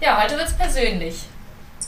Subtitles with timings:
[0.00, 1.24] Ja, heute wird es persönlich.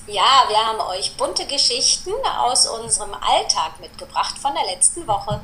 [0.08, 5.40] Ja, wir haben euch bunte Geschichten aus unserem Alltag mitgebracht von der letzten Woche.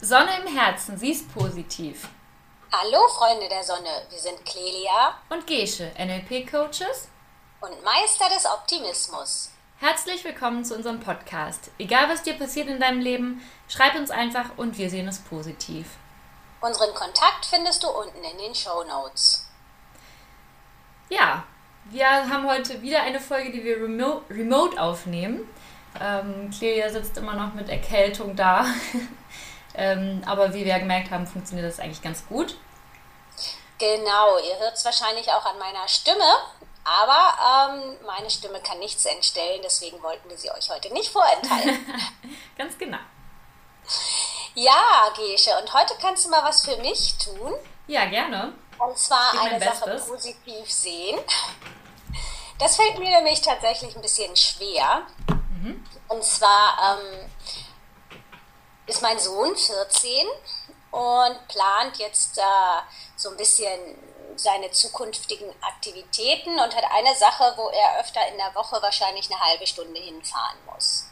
[0.00, 2.06] Sonne im Herzen, sie ist positiv.
[2.70, 7.08] Hallo Freunde der Sonne, wir sind Clelia Und Gesche, NLP-Coaches.
[7.62, 9.50] Und Meister des Optimismus.
[9.78, 11.70] Herzlich willkommen zu unserem Podcast.
[11.78, 15.86] Egal was dir passiert in deinem Leben, schreib uns einfach und wir sehen es positiv.
[16.60, 19.46] Unseren Kontakt findest du unten in den Show Notes.
[21.08, 21.44] Ja,
[21.84, 25.48] wir haben heute wieder eine Folge, die wir remo remote aufnehmen.
[26.00, 28.66] Ähm, Clelia sitzt immer noch mit Erkältung da.
[29.76, 32.56] ähm, aber wie wir gemerkt haben, funktioniert das eigentlich ganz gut.
[33.78, 36.24] Genau, ihr hört es wahrscheinlich auch an meiner Stimme,
[36.84, 41.86] aber ähm, meine Stimme kann nichts entstellen, deswegen wollten wir sie euch heute nicht vorenthalten.
[42.58, 42.98] Ganz genau.
[44.54, 47.54] ja, Gesche, und heute kannst du mal was für mich tun.
[47.86, 48.52] Ja, gerne.
[48.78, 50.08] Und zwar eine Sache Bestes.
[50.08, 51.20] positiv sehen.
[52.58, 55.02] Das fällt mir nämlich tatsächlich ein bisschen schwer.
[56.08, 57.30] Und zwar ähm,
[58.86, 60.26] ist mein Sohn 14
[60.90, 62.42] und plant jetzt äh,
[63.16, 63.78] so ein bisschen
[64.36, 69.40] seine zukünftigen Aktivitäten und hat eine Sache, wo er öfter in der Woche wahrscheinlich eine
[69.40, 71.06] halbe Stunde hinfahren muss.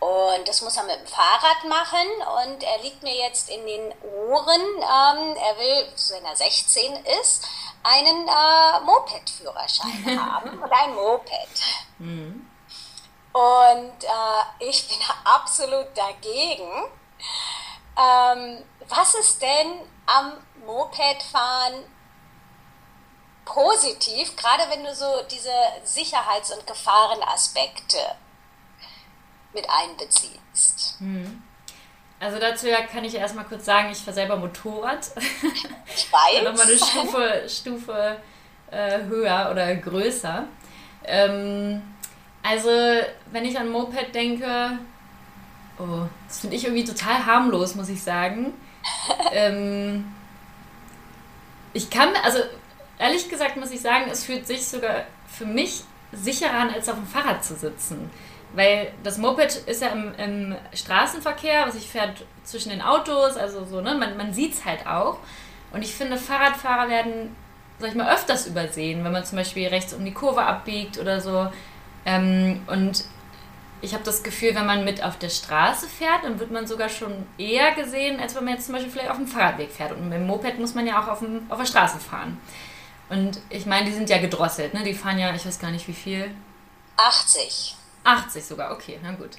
[0.00, 2.08] Und das muss er mit dem Fahrrad machen
[2.42, 7.46] und er liegt mir jetzt in den Ohren, ähm, er will, wenn er 16 ist,
[7.84, 11.62] einen äh, Moped-Führerschein haben und ein Moped.
[13.32, 16.70] Und äh, ich bin absolut dagegen.
[17.96, 20.32] Ähm, was ist denn am
[20.66, 21.84] Mopedfahren
[23.44, 25.50] positiv, gerade wenn du so diese
[25.84, 27.98] Sicherheits- und Gefahrenaspekte
[29.52, 30.98] mit einbeziehst?
[32.20, 35.10] Also dazu ja kann ich erstmal kurz sagen, ich fahre selber Motorrad.
[35.94, 36.44] Ich weiß.
[36.44, 38.16] Nochmal eine Stufe, Stufe
[38.70, 40.46] äh, höher oder größer.
[41.04, 41.82] Ähm,
[42.42, 42.70] also,
[43.30, 44.78] wenn ich an Moped denke,
[45.78, 48.54] oh, das finde ich irgendwie total harmlos, muss ich sagen.
[49.32, 50.12] ähm,
[51.72, 52.38] ich kann, also
[53.02, 55.82] ehrlich gesagt muss ich sagen, es fühlt sich sogar für mich
[56.12, 58.10] sicherer an, als auf dem Fahrrad zu sitzen.
[58.54, 63.64] Weil das Moped ist ja im, im Straßenverkehr, was ich fährt zwischen den Autos, also
[63.64, 65.18] so, ne, man, man sieht es halt auch.
[65.72, 67.34] Und ich finde, Fahrradfahrer werden,
[67.78, 71.20] sag ich mal, öfters übersehen, wenn man zum Beispiel rechts um die Kurve abbiegt oder
[71.20, 71.50] so.
[72.04, 73.04] Ähm, und
[73.80, 76.90] ich habe das Gefühl, wenn man mit auf der Straße fährt, dann wird man sogar
[76.90, 79.92] schon eher gesehen, als wenn man jetzt zum Beispiel vielleicht auf dem Fahrradweg fährt.
[79.92, 82.38] Und mit dem Moped muss man ja auch auf, dem, auf der Straße fahren.
[83.08, 84.82] Und ich meine, die sind ja gedrosselt, ne?
[84.82, 86.34] Die fahren ja, ich weiß gar nicht wie viel.
[86.96, 87.76] 80.
[88.04, 89.30] 80 sogar, okay, na gut.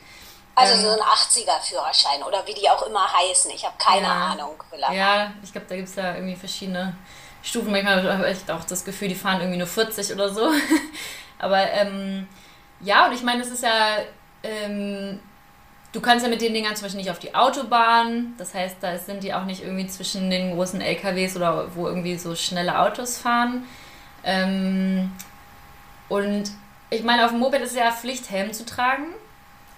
[0.56, 3.50] Also Ähm, so ein 80er-Führerschein oder wie die auch immer heißen.
[3.52, 4.28] Ich habe keine Ja.
[4.28, 4.62] Ahnung.
[4.70, 4.94] Vielleicht.
[4.94, 6.96] Ja, ich glaube, da gibt es ja irgendwie verschiedene
[7.42, 7.72] Stufen.
[7.72, 10.52] Manchmal habe ich auch das Gefühl, die fahren irgendwie nur 40 oder so.
[11.40, 12.28] Aber ähm,
[12.82, 13.98] ja, und ich meine, es ist ja,
[14.44, 15.20] ähm,
[15.94, 18.34] du kannst ja mit den Dingern zum Beispiel nicht auf die Autobahn.
[18.38, 22.18] Das heißt, da sind die auch nicht irgendwie zwischen den großen LKWs oder wo irgendwie
[22.18, 23.66] so schnelle Autos fahren.
[24.24, 25.12] Ähm,
[26.10, 26.52] und
[26.90, 29.06] ich meine, auf dem Moped ist es ja Pflicht, Helm zu tragen.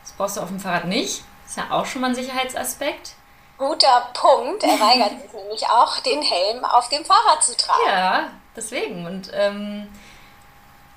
[0.02, 1.24] Das brauchst du auf dem Fahrrad nicht.
[1.46, 3.14] Ist ja auch schon mal ein Sicherheitsaspekt.
[3.58, 4.64] Guter Punkt.
[4.64, 7.82] Er weigert sich nämlich auch, den Helm auf dem Fahrrad zu tragen.
[7.88, 9.06] Ja, deswegen.
[9.06, 9.88] Und ähm,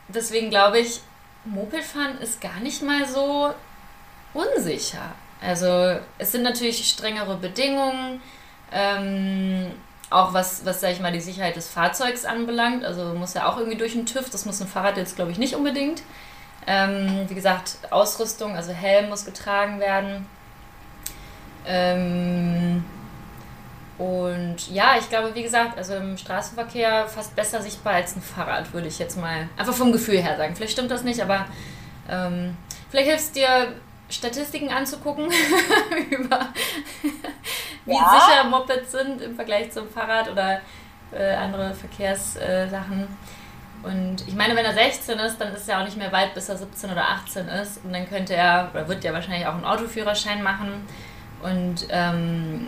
[0.09, 1.01] deswegen glaube ich,
[1.45, 3.55] Mopedfahren ist gar nicht mal so
[4.35, 5.13] unsicher.
[5.41, 8.21] Also es sind natürlich strengere Bedingungen,
[8.73, 9.71] ähm,
[10.11, 12.85] auch was, was, sag ich mal, die Sicherheit des Fahrzeugs anbelangt.
[12.85, 15.39] Also muss ja auch irgendwie durch den TÜV, das muss ein Fahrrad jetzt, glaube ich,
[15.39, 16.03] nicht unbedingt.
[16.67, 20.27] Ähm, wie gesagt, Ausrüstung, also Helm muss getragen werden.
[21.67, 22.85] Ähm,
[23.99, 28.73] und ja, ich glaube, wie gesagt, also im Straßenverkehr fast besser sichtbar als ein Fahrrad,
[28.73, 30.55] würde ich jetzt mal einfach vom Gefühl her sagen.
[30.55, 31.47] Vielleicht stimmt das nicht, aber
[32.09, 32.57] ähm,
[32.91, 33.73] vielleicht hilft es dir,
[34.09, 35.27] Statistiken anzugucken
[36.11, 36.49] über
[37.85, 38.21] wie Ja.
[38.21, 40.61] sicher Mopeds sind im Vergleich zum Fahrrad oder
[41.13, 43.09] äh, andere Verkehrssachen.
[43.83, 46.49] Und ich meine, wenn er 16 ist, dann ist er auch nicht mehr weit, bis
[46.49, 47.85] er 17 oder 18 ist.
[47.85, 50.87] Und dann könnte er, oder wird ja wahrscheinlich auch einen Autoführerschein machen.
[51.43, 52.67] Und ähm,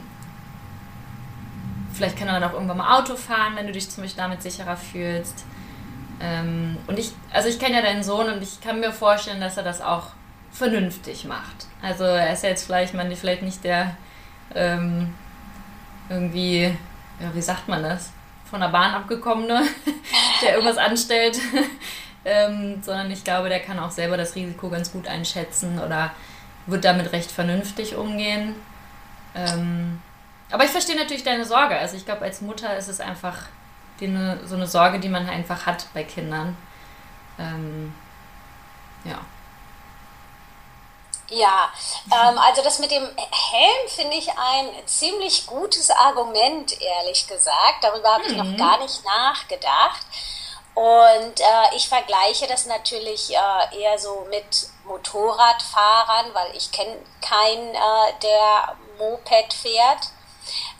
[1.92, 4.42] vielleicht kann er dann auch irgendwann mal Auto fahren, wenn du dich zum Beispiel damit
[4.42, 5.44] sicherer fühlst.
[6.20, 9.56] Ähm, und ich, also ich kenne ja deinen Sohn und ich kann mir vorstellen, dass
[9.56, 10.08] er das auch
[10.52, 11.66] vernünftig macht.
[11.82, 13.96] Also er ist ja jetzt vielleicht, man, vielleicht nicht der
[14.54, 15.14] ähm,
[16.08, 16.64] irgendwie,
[17.20, 18.10] ja, wie sagt man das?
[18.44, 19.62] Von der Bahn abgekommene,
[20.42, 21.38] der irgendwas anstellt,
[22.24, 26.10] ähm, sondern ich glaube, der kann auch selber das Risiko ganz gut einschätzen oder
[26.66, 28.54] wird damit recht vernünftig umgehen.
[29.34, 30.00] Ähm,
[30.50, 31.78] aber ich verstehe natürlich deine Sorge.
[31.78, 33.46] Also ich glaube, als Mutter ist es einfach
[34.00, 36.56] die ne, so eine Sorge, die man einfach hat bei Kindern.
[37.38, 37.94] Ähm,
[39.04, 39.18] ja.
[41.30, 41.72] Ja,
[42.12, 47.82] ähm, also das mit dem Helm finde ich ein ziemlich gutes Argument, ehrlich gesagt.
[47.82, 48.30] Darüber habe mhm.
[48.30, 48.56] ich noch mhm.
[48.56, 50.02] gar nicht nachgedacht.
[50.74, 57.74] Und äh, ich vergleiche das natürlich äh, eher so mit Motorradfahrern, weil ich kenne keinen,
[57.74, 60.08] äh, der Moped fährt.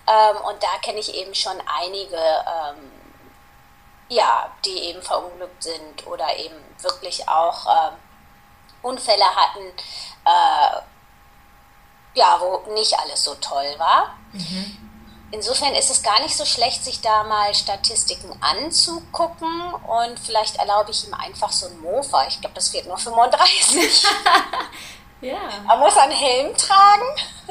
[0.07, 2.91] Ähm, und da kenne ich eben schon einige, ähm,
[4.09, 7.97] ja, die eben verunglückt sind oder eben wirklich auch ähm,
[8.83, 9.61] Unfälle hatten,
[10.25, 10.81] äh,
[12.15, 14.15] ja, wo nicht alles so toll war.
[14.33, 14.77] Mhm.
[15.33, 20.91] Insofern ist es gar nicht so schlecht, sich da mal Statistiken anzugucken und vielleicht erlaube
[20.91, 22.27] ich ihm einfach so ein Mofa.
[22.27, 24.07] Ich glaube, das wird nur 35.
[25.21, 25.39] ja.
[25.67, 27.07] Man muss einen Helm tragen.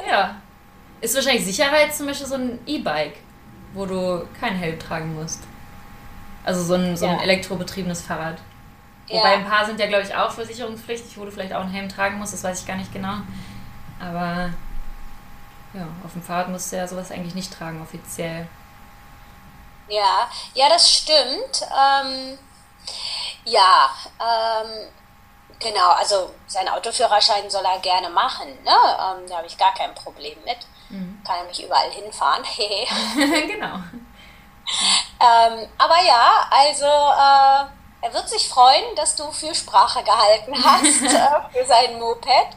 [0.06, 0.36] Ja.
[1.00, 3.16] Ist wahrscheinlich sicherer als zum Beispiel so ein E-Bike,
[3.72, 5.40] wo du keinen Helm tragen musst.
[6.44, 7.22] Also so ein, so ein ja.
[7.22, 8.36] elektrobetriebenes Fahrrad.
[9.10, 11.88] Wobei ein paar sind ja, glaube ich, auch versicherungspflichtig, wo du vielleicht auch einen Helm
[11.88, 13.14] tragen musst, das weiß ich gar nicht genau.
[14.00, 14.50] Aber
[15.72, 18.46] ja, auf dem Fahrrad musst du ja sowas eigentlich nicht tragen, offiziell.
[19.88, 21.62] Ja, ja, das stimmt.
[21.62, 22.38] Ähm,
[23.44, 23.90] ja,
[24.20, 24.88] ähm,
[25.58, 28.70] genau, also seinen Autoführerschein soll er gerne machen, ne?
[28.70, 30.58] Ähm, da habe ich gar kein Problem mit.
[30.88, 31.20] Mhm.
[31.26, 32.44] Kann er mich überall hinfahren.
[33.48, 33.80] genau.
[35.20, 41.02] Ähm, aber ja, also äh, er wird sich freuen, dass du für Sprache gehalten hast
[41.02, 42.56] äh, für sein Moped.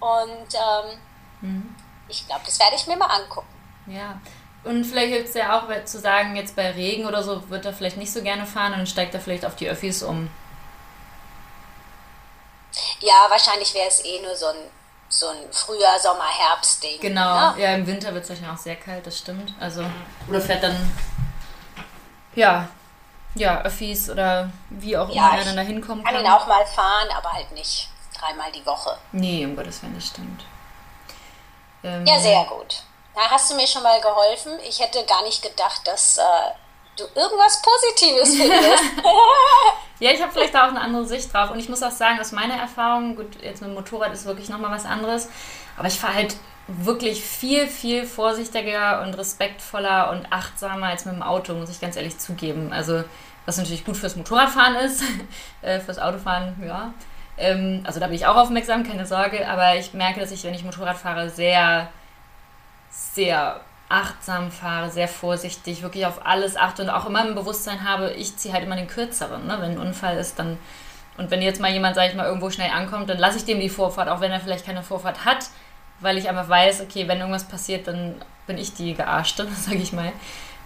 [0.00, 1.00] Und ähm,
[1.40, 1.76] mhm
[2.12, 3.48] ich glaube, das werde ich mir mal angucken.
[3.86, 4.20] Ja.
[4.64, 7.72] Und vielleicht hilft es ja auch zu sagen, jetzt bei Regen oder so wird er
[7.72, 10.30] vielleicht nicht so gerne fahren und dann steigt er vielleicht auf die Öffis um.
[13.00, 14.56] Ja, wahrscheinlich wäre es eh nur so ein,
[15.08, 17.00] so ein Frühjahr, Sommer, Herbst-Ding.
[17.00, 17.60] Genau, ne?
[17.60, 19.52] ja, im Winter wird es wahrscheinlich auch sehr kalt, das stimmt.
[19.58, 19.84] Also,
[20.28, 20.76] oder fährt dann,
[22.36, 22.68] ja,
[23.34, 26.14] ja, Öffis oder wie auch ja, immer er dann da hinkommen kann.
[26.14, 27.88] Kann ihn auch mal fahren, aber halt nicht
[28.18, 28.96] dreimal die Woche.
[29.12, 30.44] Nee, um Gottes Willen, das stimmt.
[31.82, 32.82] Ähm, ja, sehr gut.
[33.14, 34.52] Da hast du mir schon mal geholfen.
[34.66, 36.22] Ich hätte gar nicht gedacht, dass äh,
[36.96, 38.84] du irgendwas Positives findest.
[39.98, 41.50] ja, ich habe vielleicht da auch eine andere Sicht drauf.
[41.50, 44.48] Und ich muss auch sagen, aus meiner Erfahrung, gut, jetzt mit dem Motorrad ist wirklich
[44.48, 45.28] nochmal was anderes,
[45.76, 46.36] aber ich fahre halt
[46.68, 51.96] wirklich viel, viel vorsichtiger und respektvoller und achtsamer als mit dem Auto, muss ich ganz
[51.96, 52.72] ehrlich zugeben.
[52.72, 53.04] Also,
[53.46, 55.02] was natürlich gut fürs Motorradfahren ist,
[55.62, 56.92] äh, fürs Autofahren, ja.
[57.38, 60.54] Ähm, also da bin ich auch aufmerksam, keine Sorge, aber ich merke, dass ich, wenn
[60.54, 61.88] ich Motorrad fahre, sehr,
[62.90, 68.12] sehr achtsam fahre, sehr vorsichtig, wirklich auf alles achte und auch immer im Bewusstsein habe,
[68.12, 69.46] ich ziehe halt immer den kürzeren.
[69.46, 69.56] Ne?
[69.60, 70.58] Wenn ein Unfall ist, dann.
[71.18, 73.60] Und wenn jetzt mal jemand, sag ich mal, irgendwo schnell ankommt, dann lasse ich dem
[73.60, 75.50] die Vorfahrt, auch wenn er vielleicht keine Vorfahrt hat,
[76.02, 78.16] weil ich einfach weiß, okay, wenn irgendwas passiert, dann
[78.46, 80.12] bin ich die Gearschte, sag ich mal.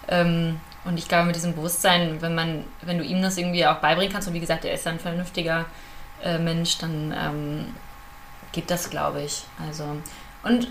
[0.07, 3.77] Ähm, und ich glaube, mit diesem Bewusstsein, wenn man, wenn du ihm das irgendwie auch
[3.77, 5.65] beibringen kannst, und wie gesagt, er ist ein vernünftiger
[6.23, 7.75] äh, Mensch, dann ähm,
[8.51, 9.43] geht das, glaube ich.
[9.65, 9.83] Also,
[10.43, 10.67] und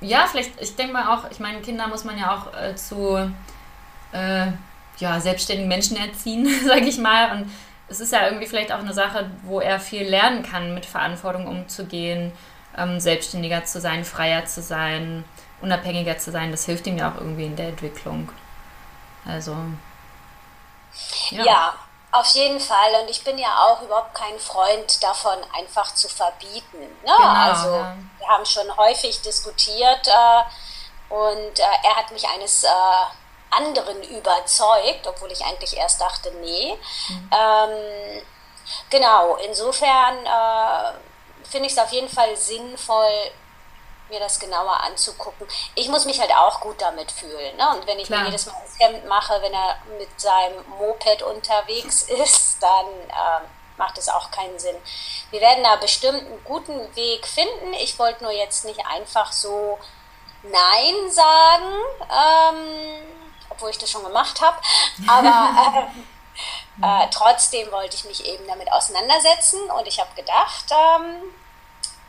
[0.00, 3.32] ja, vielleicht, ich denke mal auch, ich meine, Kinder muss man ja auch äh, zu
[4.12, 4.46] äh,
[4.98, 7.32] ja, selbstständigen Menschen erziehen, sage ich mal.
[7.32, 7.50] Und
[7.88, 11.46] es ist ja irgendwie vielleicht auch eine Sache, wo er viel lernen kann, mit Verantwortung
[11.46, 12.32] umzugehen,
[12.80, 15.24] ähm, selbstständiger zu sein, freier zu sein,
[15.60, 16.50] unabhängiger zu sein.
[16.50, 18.30] Das hilft ihm ja auch irgendwie in der Entwicklung.
[19.26, 19.54] Also.
[21.30, 21.74] ja, ja
[22.12, 23.02] auf jeden Fall.
[23.02, 26.80] Und ich bin ja auch überhaupt kein Freund davon, einfach zu verbieten.
[26.80, 27.14] Ne?
[27.16, 27.96] Genau, also ja.
[28.18, 32.68] wir haben schon häufig diskutiert äh, und äh, er hat mich eines äh,
[33.50, 36.76] anderen überzeugt, obwohl ich eigentlich erst dachte, nee.
[37.08, 37.30] Mhm.
[37.32, 38.22] Ähm,
[38.90, 40.92] genau, insofern äh,
[41.50, 43.30] finde ich es auf jeden Fall sinnvoll,
[44.10, 45.46] mir das genauer anzugucken.
[45.74, 47.56] Ich muss mich halt auch gut damit fühlen.
[47.56, 47.70] Ne?
[47.70, 48.20] Und wenn ich Klar.
[48.20, 53.48] mir jedes Mal das Hemd mache, wenn er mit seinem Moped unterwegs ist, dann ähm,
[53.76, 54.76] macht es auch keinen Sinn.
[55.30, 57.72] Wir werden da bestimmt einen guten Weg finden.
[57.74, 59.78] Ich wollte nur jetzt nicht einfach so
[60.42, 61.72] Nein sagen,
[62.10, 63.02] ähm,
[63.48, 64.56] obwohl ich das schon gemacht habe.
[65.06, 65.88] Aber
[66.82, 71.22] äh, äh, trotzdem wollte ich mich eben damit auseinandersetzen und ich habe gedacht, ähm,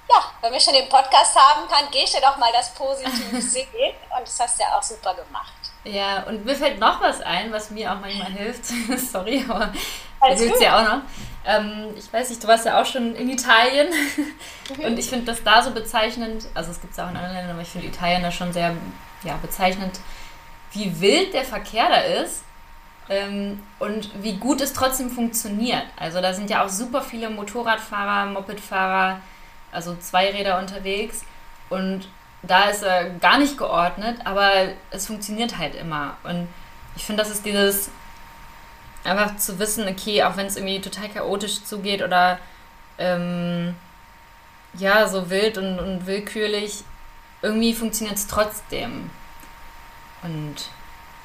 [0.10, 3.96] ja, wenn wir schon den Podcast haben, kann Gesche doch mal das Positive sehen.
[4.16, 5.54] Und das hast du ja auch super gemacht.
[5.84, 8.66] Ja, und mir fällt noch was ein, was mir auch manchmal hilft.
[8.98, 9.72] Sorry, aber
[10.28, 11.02] das hilft ja auch noch.
[11.44, 13.88] Ähm, ich weiß nicht, du warst ja auch schon in Italien.
[14.78, 14.86] Mhm.
[14.86, 17.54] Und ich finde das da so bezeichnend, also es gibt es auch in anderen Ländern,
[17.54, 18.76] aber ich finde Italien da schon sehr
[19.24, 20.00] ja, bezeichnend,
[20.72, 22.44] wie wild der Verkehr da ist.
[23.10, 25.84] Ähm, und wie gut es trotzdem funktioniert.
[25.98, 29.20] Also da sind ja auch super viele Motorradfahrer, Mopedfahrer,
[29.72, 31.24] also Zweiräder unterwegs.
[31.70, 32.08] Und
[32.44, 36.18] da ist er gar nicht geordnet, aber es funktioniert halt immer.
[36.24, 36.48] Und
[36.96, 37.90] ich finde, das ist dieses
[39.04, 42.40] einfach zu wissen, okay, auch wenn es irgendwie total chaotisch zugeht oder
[42.98, 43.76] ähm,
[44.74, 46.84] ja, so wild und, und willkürlich,
[47.42, 49.10] irgendwie funktioniert es trotzdem.
[50.24, 50.56] Und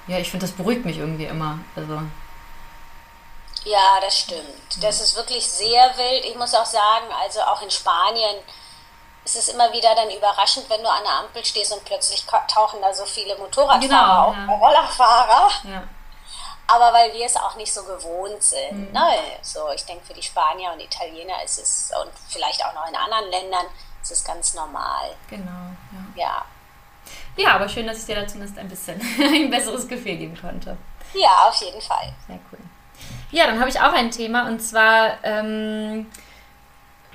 [0.06, 1.58] ja, ich finde, das beruhigt mich irgendwie immer.
[1.74, 2.02] Also.
[3.66, 4.80] Ja, das stimmt.
[4.80, 6.25] Das ist wirklich sehr wild.
[6.25, 8.37] Ich muss auch sagen, also auch in Spanien
[9.25, 12.80] ist es immer wieder dann überraschend, wenn du an der Ampel stehst und plötzlich tauchen
[12.80, 14.54] da so viele Motorradfahrer genau, auf, ja.
[14.54, 15.50] Rollerfahrer.
[15.64, 15.82] Ja.
[16.68, 18.88] Aber weil wir es auch nicht so gewohnt sind.
[18.88, 18.92] Mhm.
[18.92, 19.18] Ne?
[19.42, 22.94] So, ich denke, für die Spanier und Italiener ist es, und vielleicht auch noch in
[22.94, 23.66] anderen Ländern,
[24.00, 25.16] ist es ganz normal.
[25.28, 25.75] Genau,
[26.14, 26.14] ja.
[26.14, 26.46] Ja,
[27.37, 30.76] ja aber schön, dass ich dir da zumindest ein bisschen ein besseres Gefühl geben konnte.
[31.14, 32.14] Ja, auf jeden Fall.
[32.28, 32.58] Sehr cool.
[33.37, 36.07] Ja, dann habe ich auch ein Thema und zwar ähm,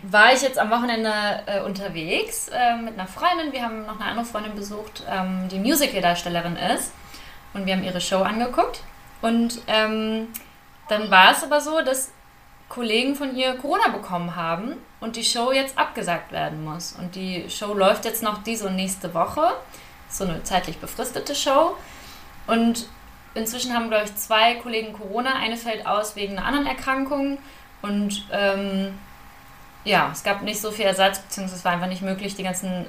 [0.04, 1.12] war ich jetzt am Wochenende
[1.48, 3.52] äh, unterwegs äh, mit einer Freundin.
[3.52, 6.94] Wir haben noch eine andere Freundin besucht, ähm, die Musical-Darstellerin ist.
[7.56, 8.84] Und wir haben ihre Show angeguckt.
[9.24, 10.28] Und ähm,
[10.90, 12.12] dann war es aber so, dass
[12.70, 16.96] Kollegen von ihr Corona bekommen haben und die Show jetzt abgesagt werden muss.
[17.00, 19.54] Und die Show läuft jetzt noch diese und nächste Woche.
[20.08, 21.76] So eine zeitlich befristete Show.
[22.46, 22.86] Und
[23.34, 25.36] inzwischen haben, glaube ich, zwei Kollegen Corona.
[25.36, 27.38] Eine fällt aus wegen einer anderen Erkrankung.
[27.82, 28.98] Und ähm,
[29.84, 32.86] ja, es gab nicht so viel Ersatz, beziehungsweise es war einfach nicht möglich, die ganzen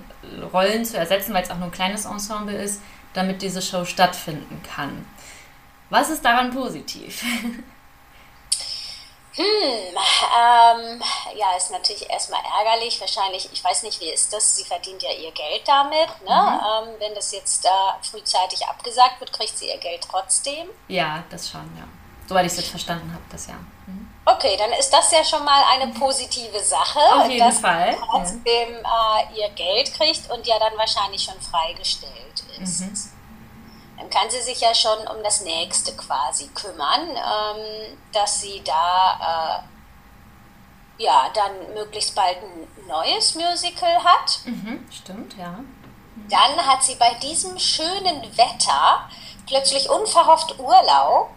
[0.52, 2.82] Rollen zu ersetzen, weil es auch nur ein kleines Ensemble ist,
[3.14, 5.06] damit diese Show stattfinden kann.
[5.90, 7.22] Was ist daran positiv?
[9.35, 11.03] Hm, ähm,
[11.37, 13.01] ja, ist natürlich erstmal ärgerlich.
[13.01, 14.57] Wahrscheinlich, ich weiß nicht, wie ist das?
[14.57, 16.09] Sie verdient ja ihr Geld damit.
[16.27, 16.61] Ne?
[16.83, 16.89] Mhm.
[16.89, 20.69] Ähm, wenn das jetzt da äh, frühzeitig abgesagt wird, kriegt sie ihr Geld trotzdem.
[20.89, 21.85] Ja, das schon, ja.
[22.29, 23.55] Soweit ich es jetzt verstanden habe, das ja.
[23.87, 24.09] Mhm.
[24.25, 27.97] Okay, dann ist das ja schon mal eine positive Sache, Auf jeden dass Fall.
[27.99, 32.81] trotzdem äh, ihr Geld kriegt und ja dann wahrscheinlich schon freigestellt ist.
[32.83, 33.12] Mhm.
[34.02, 39.62] Dann kann sie sich ja schon um das nächste quasi kümmern, ähm, dass sie da
[40.99, 44.40] äh, ja dann möglichst bald ein neues Musical hat.
[44.44, 45.61] Mhm, stimmt, ja.
[46.28, 49.09] Dann hat sie bei diesem schönen Wetter
[49.47, 51.30] plötzlich unverhofft Urlaub.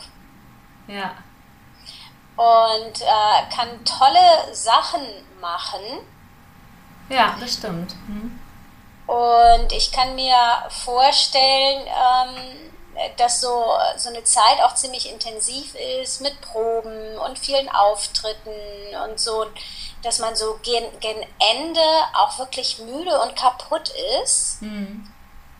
[0.88, 1.16] Ja
[2.36, 5.02] und äh, kann tolle Sachen
[5.40, 5.82] machen.
[7.10, 7.96] Ja, das stimmt.
[8.08, 8.35] Mhm.
[9.08, 10.36] Und ich kann mir
[10.70, 12.72] vorstellen, ähm,
[13.18, 18.52] dass so, so eine Zeit auch ziemlich intensiv ist mit Proben und vielen Auftritten
[19.04, 19.46] und so,
[20.02, 21.82] dass man so gen, gen Ende
[22.14, 23.92] auch wirklich müde und kaputt
[24.24, 24.62] ist.
[24.62, 25.12] Mhm.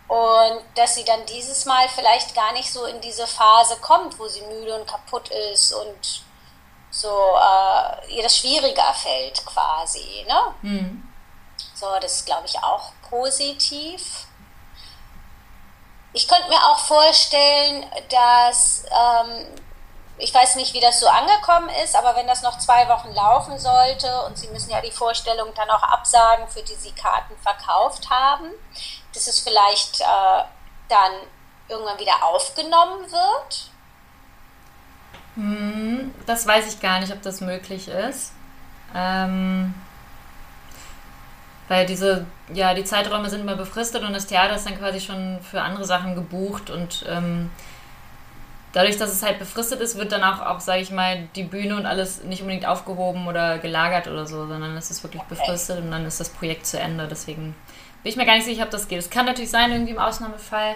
[0.08, 4.28] Und dass sie dann dieses Mal vielleicht gar nicht so in diese Phase kommt, wo
[4.28, 6.24] sie müde und kaputt ist und
[6.92, 10.26] so äh, ihr das schwieriger fällt quasi.
[10.28, 10.56] Ne?
[10.62, 11.12] Mhm.
[11.74, 14.28] So, das glaube ich, auch positiv.
[16.14, 19.48] Ich könnte mir auch vorstellen, dass, ähm,
[20.18, 23.60] ich weiß nicht, wie das so angekommen ist, aber wenn das noch zwei Wochen laufen
[23.60, 28.10] sollte und Sie müssen ja die Vorstellung dann auch absagen, für die Sie Karten verkauft
[28.10, 28.50] haben,
[29.14, 30.44] dass es vielleicht äh,
[30.88, 31.12] dann
[31.68, 33.70] irgendwann wieder aufgenommen wird
[35.36, 38.32] hm, das weiß ich gar nicht, ob das möglich ist.
[38.94, 39.74] Ähm,
[41.68, 45.40] weil diese, ja, die Zeiträume sind immer befristet und das Theater ist dann quasi schon
[45.42, 47.50] für andere Sachen gebucht und ähm,
[48.74, 51.76] dadurch, dass es halt befristet ist, wird dann auch, auch sage ich mal, die Bühne
[51.76, 55.92] und alles nicht unbedingt aufgehoben oder gelagert oder so, sondern es ist wirklich befristet und
[55.92, 57.08] dann ist das Projekt zu Ende.
[57.08, 57.56] Deswegen
[58.04, 59.00] bin ich mir gar nicht sicher, ob das geht.
[59.00, 60.76] Es kann natürlich sein, irgendwie im Ausnahmefall,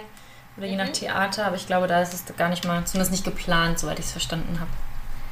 [0.56, 0.92] oder je nach mhm.
[0.92, 4.06] Theater, aber ich glaube, da ist es gar nicht mal, zumindest nicht geplant, soweit ich
[4.06, 4.70] es verstanden habe.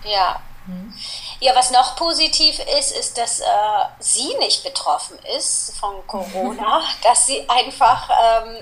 [0.09, 0.41] Ja.
[0.67, 0.95] Mhm.
[1.41, 3.45] Ja, was noch positiv ist, ist, dass äh,
[3.99, 8.57] sie nicht betroffen ist von Corona, dass sie einfach, ähm,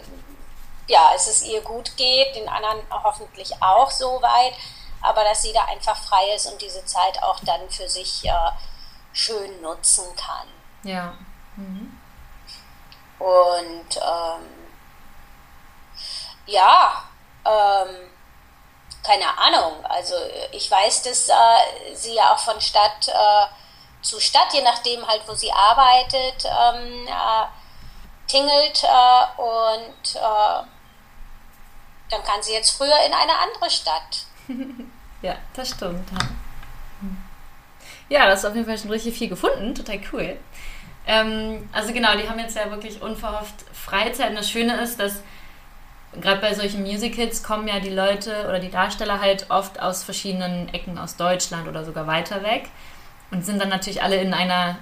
[0.86, 4.54] ja, es ist ihr gut geht, den anderen hoffentlich auch so weit,
[5.02, 8.50] aber dass sie da einfach frei ist und diese Zeit auch dann für sich äh,
[9.12, 10.46] schön nutzen kann.
[10.82, 11.14] Ja.
[11.56, 11.98] Mhm.
[13.18, 14.46] Und ähm,
[16.46, 17.02] ja,
[17.44, 18.10] ähm,
[19.06, 19.84] keine Ahnung.
[19.84, 20.14] Also
[20.52, 23.46] ich weiß, dass äh, sie ja auch von Stadt äh,
[24.02, 27.46] zu Stadt, je nachdem halt, wo sie arbeitet, ähm, äh,
[28.26, 30.66] tingelt äh, und äh,
[32.10, 34.24] dann kann sie jetzt früher in eine andere Stadt.
[35.22, 36.08] ja, das stimmt.
[38.08, 38.20] Ja.
[38.20, 39.74] ja, das ist auf jeden Fall schon richtig viel gefunden.
[39.74, 40.38] Total cool.
[41.06, 44.30] Ähm, also genau, die haben jetzt ja wirklich unverhofft Freizeit.
[44.30, 45.22] Und das Schöne ist, dass
[46.20, 50.68] gerade bei solchen Musicals kommen ja die Leute oder die Darsteller halt oft aus verschiedenen
[50.72, 52.68] Ecken aus Deutschland oder sogar weiter weg
[53.30, 54.78] und sind dann natürlich alle in einer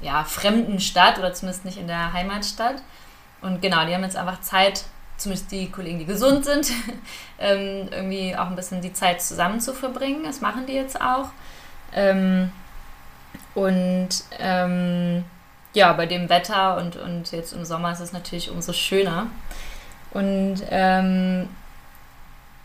[0.00, 2.82] ja, fremden Stadt oder zumindest nicht in der Heimatstadt.
[3.40, 4.84] Und genau, die haben jetzt einfach Zeit,
[5.16, 6.70] zumindest die Kollegen, die gesund sind,
[7.38, 10.24] ähm, irgendwie auch ein bisschen die Zeit zusammen zu verbringen.
[10.24, 11.30] Das machen die jetzt auch.
[11.92, 12.52] Ähm,
[13.54, 15.24] und ähm,
[15.72, 19.28] ja, bei dem Wetter und, und jetzt im Sommer ist es natürlich umso schöner.
[20.16, 21.46] Und ähm,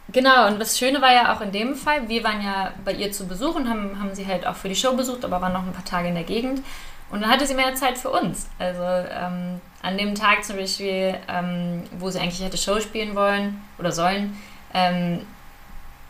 [0.09, 3.11] genau, und das Schöne war ja auch in dem Fall, wir waren ja bei ihr
[3.11, 5.63] zu Besuch und haben, haben sie halt auch für die Show besucht, aber waren noch
[5.63, 6.61] ein paar Tage in der Gegend.
[7.09, 8.47] Und dann hatte sie mehr Zeit für uns.
[8.57, 13.61] Also ähm, an dem Tag zum Beispiel, ähm, wo sie eigentlich hätte Show spielen wollen
[13.77, 14.37] oder sollen,
[14.73, 15.25] ähm,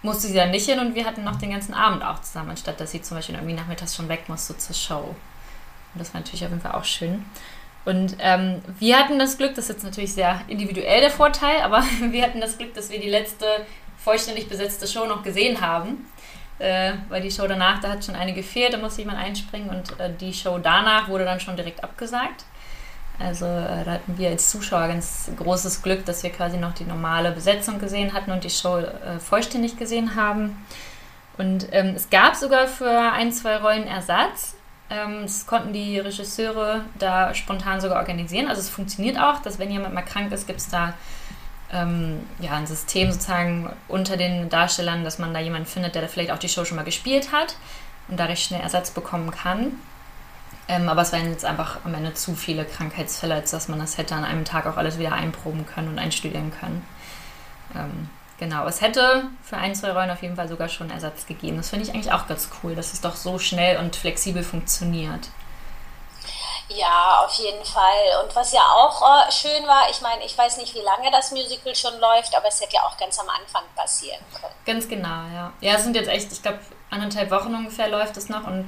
[0.03, 2.79] musste sie dann nicht hin und wir hatten noch den ganzen Abend auch zusammen, anstatt
[2.79, 5.15] dass sie zum Beispiel irgendwie nachmittags schon weg musste zur Show.
[5.93, 7.25] Und das war natürlich auf jeden Fall auch schön.
[7.83, 11.83] Und ähm, wir hatten das Glück, das ist jetzt natürlich sehr individuell der Vorteil, aber
[12.09, 13.45] wir hatten das Glück, dass wir die letzte
[13.97, 16.07] vollständig besetzte Show noch gesehen haben.
[16.59, 19.99] Äh, weil die Show danach, da hat schon eine gefehlt, da musste jemand einspringen und
[19.99, 22.45] äh, die Show danach wurde dann schon direkt abgesagt.
[23.17, 26.83] Also äh, da hatten wir als Zuschauer ganz großes Glück, dass wir quasi noch die
[26.83, 30.63] normale Besetzung gesehen hatten und die Show äh, vollständig gesehen haben.
[31.37, 34.55] Und ähm, es gab sogar für ein, zwei Rollen Ersatz.
[34.91, 38.47] Ähm, das konnten die Regisseure da spontan sogar organisieren.
[38.47, 40.93] Also es funktioniert auch, dass wenn jemand mal krank ist, gibt es da
[41.71, 46.31] ähm, ja, ein System sozusagen unter den Darstellern, dass man da jemanden findet, der vielleicht
[46.31, 47.55] auch die Show schon mal gespielt hat
[48.09, 49.79] und da recht schnell Ersatz bekommen kann.
[50.67, 53.97] Ähm, aber es waren jetzt einfach am Ende zu viele Krankheitsfälle, als dass man das
[53.97, 56.85] hätte an einem Tag auch alles wieder einproben können und einstudieren können.
[57.73, 58.09] Ähm,
[58.41, 61.57] Genau, es hätte für ein, zwei Rollen auf jeden Fall sogar schon Ersatz gegeben.
[61.57, 65.27] Das finde ich eigentlich auch ganz cool, dass es doch so schnell und flexibel funktioniert.
[66.67, 68.23] Ja, auf jeden Fall.
[68.23, 71.29] Und was ja auch äh, schön war, ich meine, ich weiß nicht, wie lange das
[71.29, 74.55] Musical schon läuft, aber es hätte ja auch ganz am Anfang passieren können.
[74.65, 75.53] Ganz genau, ja.
[75.61, 78.47] Ja, es sind jetzt echt, ich glaube, anderthalb Wochen ungefähr läuft es noch.
[78.47, 78.67] Und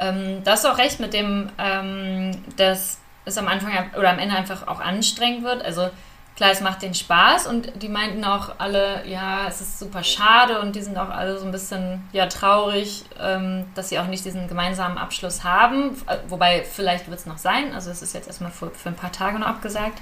[0.00, 4.18] ähm, da hast du auch recht mit dem, ähm, dass es am Anfang oder am
[4.18, 5.64] Ende einfach auch anstrengend wird.
[5.64, 5.90] Also
[6.36, 10.60] klar, es macht den Spaß und die meinten auch alle, ja, es ist super schade
[10.60, 14.24] und die sind auch alle so ein bisschen ja, traurig, ähm, dass sie auch nicht
[14.24, 15.96] diesen gemeinsamen Abschluss haben.
[16.06, 18.96] Äh, wobei, vielleicht wird es noch sein, also es ist jetzt erstmal für, für ein
[18.96, 20.00] paar Tage noch abgesagt.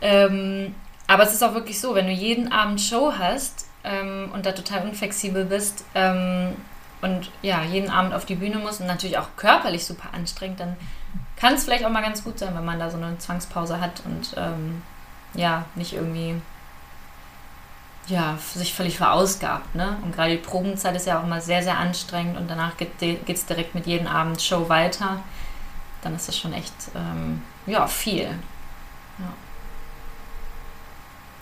[0.00, 0.74] Ähm,
[1.06, 4.52] aber es ist auch wirklich so, wenn du jeden Abend Show hast ähm, und da
[4.52, 6.56] total unflexibel bist ähm,
[7.02, 10.76] und ja, jeden Abend auf die Bühne musst und natürlich auch körperlich super anstrengend, dann
[11.36, 14.02] kann es vielleicht auch mal ganz gut sein, wenn man da so eine Zwangspause hat
[14.04, 14.82] und ähm,
[15.34, 16.40] ja, nicht irgendwie
[18.06, 19.74] ja, sich völlig verausgabt.
[19.74, 19.96] Ne?
[20.02, 23.46] Und gerade die Probenzeit ist ja auch immer sehr, sehr anstrengend und danach geht es
[23.46, 25.20] direkt mit jedem Abend Show weiter.
[26.02, 28.38] Dann ist das schon echt ähm, ja, viel.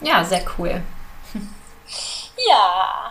[0.00, 0.08] Ja.
[0.08, 0.82] ja, sehr cool.
[2.46, 3.10] Ja.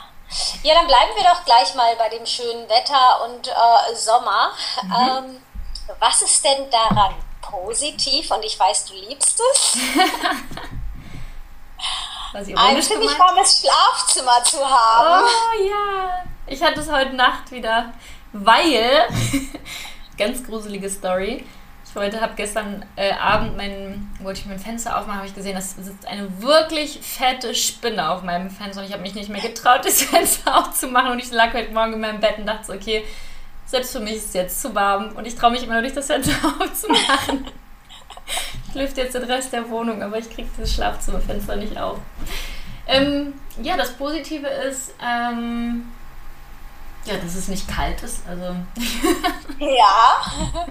[0.63, 4.51] Ja, dann bleiben wir doch gleich mal bei dem schönen Wetter und äh, Sommer.
[4.83, 4.93] Mhm.
[4.93, 5.41] Ähm,
[5.99, 7.13] was ist denn daran
[7.49, 9.77] positiv und ich weiß, du liebst es.
[12.55, 15.25] ein ziemlich warmes Schlafzimmer zu haben.
[15.25, 17.93] Oh ja, ich hatte es heute Nacht wieder,
[18.33, 19.07] weil,
[20.17, 21.45] ganz gruselige Story,
[21.85, 25.57] ich wollte, habe gestern äh, Abend mein, wollte ich mein Fenster aufmachen, habe ich gesehen,
[25.57, 29.41] es sitzt eine wirklich fette Spinne auf meinem Fenster und ich habe mich nicht mehr
[29.41, 32.73] getraut, das Fenster aufzumachen und ich lag heute Morgen in meinem Bett und dachte so,
[32.73, 33.05] okay,
[33.67, 35.95] selbst für mich ist es jetzt zu warm und ich traue mich immer noch nicht,
[35.95, 37.45] das Fenster aufzumachen.
[38.69, 41.99] ich lüfte jetzt den Rest der Wohnung, aber ich kriege das Schlafzimmerfenster nicht auf.
[42.87, 45.91] Ähm, ja, das Positive ist, ähm,
[47.05, 48.21] ja, dass es nicht kalt ist.
[48.27, 48.55] Also.
[49.59, 50.21] ja.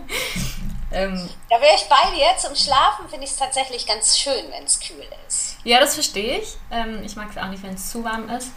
[0.93, 2.27] ähm, da wäre ich bei dir.
[2.39, 5.57] Zum Schlafen finde ich es tatsächlich ganz schön, wenn es kühl ist.
[5.65, 6.57] Ja, das verstehe ich.
[6.71, 8.51] Ähm, ich mag es auch nicht, wenn es zu warm ist.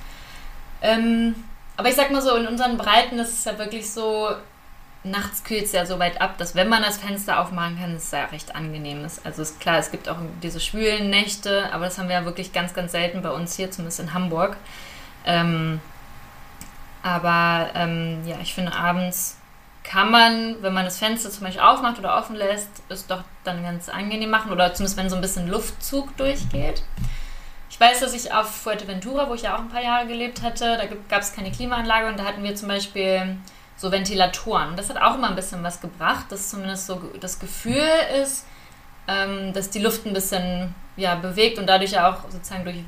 [0.81, 1.43] Ähm,
[1.79, 4.29] aber ich sag mal so, in unseren Breiten ist es ja wirklich so,
[5.05, 8.11] nachts kühlt es ja so weit ab, dass wenn man das Fenster aufmachen kann, es
[8.11, 9.25] ja recht angenehm ist.
[9.25, 12.51] Also ist klar, es gibt auch diese schwülen Nächte, aber das haben wir ja wirklich
[12.51, 14.57] ganz, ganz selten bei uns hier, zumindest in Hamburg.
[15.23, 15.79] Ähm,
[17.01, 19.37] aber ähm, ja, ich finde abends
[19.85, 23.63] kann man, wenn man das Fenster zum Beispiel aufmacht oder offen lässt, es doch dann
[23.63, 26.83] ganz angenehm machen oder zumindest wenn so ein bisschen Luftzug durchgeht.
[27.79, 30.75] Ich weiß, dass ich auf Fuerteventura, wo ich ja auch ein paar Jahre gelebt hatte,
[30.75, 33.37] da gab es keine Klimaanlage und da hatten wir zum Beispiel
[33.77, 34.75] so Ventilatoren.
[34.75, 37.87] Das hat auch immer ein bisschen was gebracht, dass zumindest so das Gefühl
[38.21, 38.45] ist,
[39.07, 42.83] ähm, dass die Luft ein bisschen ja, bewegt und dadurch ja auch sozusagen durch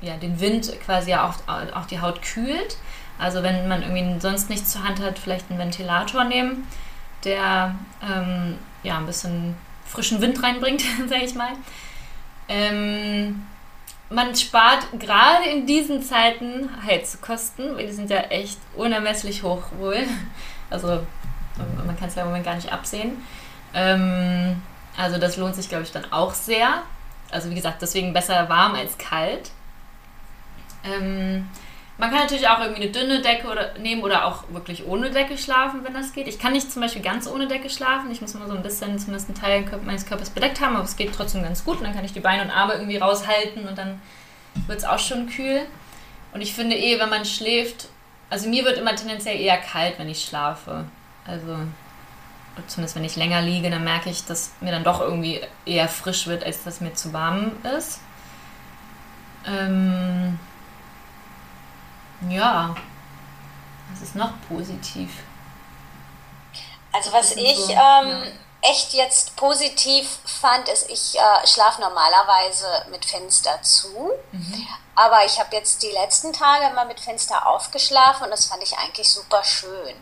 [0.00, 1.34] ja, den Wind quasi ja auch,
[1.74, 2.76] auch die Haut kühlt.
[3.18, 6.68] Also wenn man irgendwie sonst nichts zur Hand hat, vielleicht einen Ventilator nehmen,
[7.24, 11.50] der ähm, ja ein bisschen frischen Wind reinbringt, sage ich mal.
[12.48, 13.44] Ähm,
[14.10, 19.98] man spart gerade in diesen Zeiten Heizkosten, weil die sind ja echt unermesslich hoch wohl.
[20.68, 21.06] Also
[21.86, 23.22] man kann es ja im Moment gar nicht absehen.
[23.72, 24.60] Ähm,
[24.96, 26.82] also das lohnt sich, glaube ich, dann auch sehr.
[27.30, 29.52] Also wie gesagt, deswegen besser warm als kalt.
[30.84, 31.48] Ähm,
[31.98, 35.38] man kann natürlich auch irgendwie eine dünne Decke oder, nehmen oder auch wirklich ohne Decke
[35.38, 36.28] schlafen, wenn das geht.
[36.28, 38.10] Ich kann nicht zum Beispiel ganz ohne Decke schlafen.
[38.10, 40.96] Ich muss immer so ein bisschen zumindest einen Teil meines Körpers bedeckt haben, aber es
[40.96, 41.78] geht trotzdem ganz gut.
[41.78, 44.00] Und dann kann ich die Beine und Arme irgendwie raushalten und dann
[44.66, 45.62] wird es auch schon kühl.
[46.34, 47.88] Und ich finde eh, wenn man schläft,
[48.28, 50.84] also mir wird immer tendenziell eher kalt, wenn ich schlafe.
[51.26, 51.56] Also
[52.66, 56.26] zumindest wenn ich länger liege, dann merke ich, dass mir dann doch irgendwie eher frisch
[56.26, 58.00] wird, als dass mir zu warm ist.
[59.46, 60.38] Ähm
[62.28, 62.74] ja,
[63.90, 65.10] was ist noch positiv?
[66.92, 68.22] Also was ich so, ähm, ja.
[68.62, 74.66] echt jetzt positiv fand, ist, ich äh, schlafe normalerweise mit Fenster zu, mhm.
[74.94, 78.76] aber ich habe jetzt die letzten Tage immer mit Fenster aufgeschlafen und das fand ich
[78.78, 79.94] eigentlich super schön.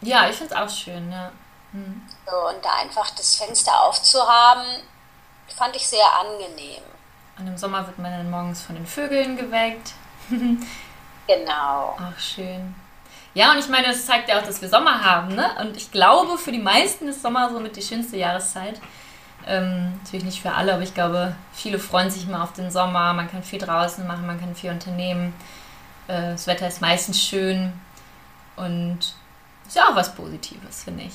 [0.00, 1.32] Ja, ich finde es auch schön, ja.
[1.72, 2.08] Mhm.
[2.24, 4.82] So, und da einfach das Fenster aufzuhaben,
[5.56, 6.82] fand ich sehr angenehm.
[7.36, 9.92] Und im Sommer wird man dann morgens von den Vögeln geweckt.
[11.28, 11.96] genau.
[12.00, 12.74] Ach, schön.
[13.34, 15.48] Ja, und ich meine, das zeigt ja auch, dass wir Sommer haben, ne?
[15.60, 18.80] Und ich glaube, für die meisten ist Sommer somit die schönste Jahreszeit.
[19.46, 23.12] Ähm, natürlich nicht für alle, aber ich glaube, viele freuen sich immer auf den Sommer.
[23.12, 25.32] Man kann viel draußen machen, man kann viel unternehmen.
[26.08, 27.72] Äh, das Wetter ist meistens schön
[28.56, 28.98] und
[29.66, 31.14] ist ja auch was Positives, finde ich.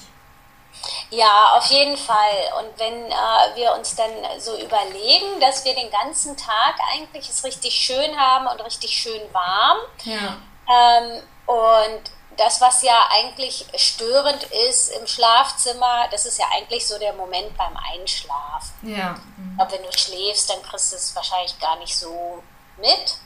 [1.10, 2.52] Ja, auf jeden Fall.
[2.60, 7.44] Und wenn äh, wir uns dann so überlegen, dass wir den ganzen Tag eigentlich es
[7.44, 9.78] richtig schön haben und richtig schön warm.
[10.04, 10.38] Ja.
[10.70, 16.98] Ähm, und das, was ja eigentlich störend ist im Schlafzimmer, das ist ja eigentlich so
[16.98, 18.96] der Moment beim Einschlafen.
[18.96, 19.16] Ja.
[19.38, 19.60] Mhm.
[19.60, 22.44] Aber wenn du schläfst, dann kriegst du es wahrscheinlich gar nicht so
[22.78, 23.18] mit.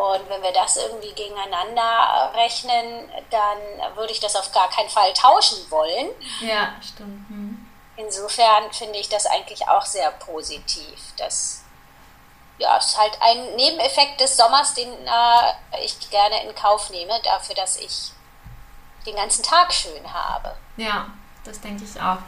[0.00, 5.12] Und wenn wir das irgendwie gegeneinander rechnen, dann würde ich das auf gar keinen Fall
[5.12, 6.08] tauschen wollen.
[6.40, 7.28] Ja, stimmt.
[7.28, 7.66] Hm.
[7.96, 10.98] Insofern finde ich das eigentlich auch sehr positiv.
[11.18, 11.64] Das
[12.56, 17.54] ja, ist halt ein Nebeneffekt des Sommers, den äh, ich gerne in Kauf nehme, dafür,
[17.54, 18.12] dass ich
[19.04, 20.56] den ganzen Tag schön habe.
[20.78, 21.08] Ja,
[21.44, 22.18] das denke ich auch.